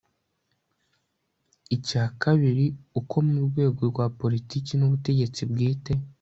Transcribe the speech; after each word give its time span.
icya 1.75 2.03
kabili 2.21 2.65
uko 2.99 3.15
mu 3.29 3.37
rwego 3.47 3.81
rwa 3.91 4.05
politiki 4.19 4.71
n'ubutegetsi 4.75 5.41
bwite 5.51 5.91